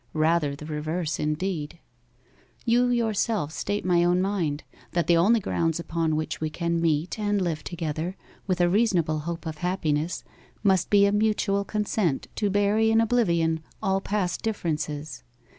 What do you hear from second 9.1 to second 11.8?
hope of happiness, must be a mutual